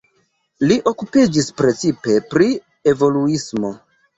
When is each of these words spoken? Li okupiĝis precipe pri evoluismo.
Li 0.69 0.77
okupiĝis 0.91 1.51
precipe 1.63 2.17
pri 2.33 2.51
evoluismo. 2.95 3.75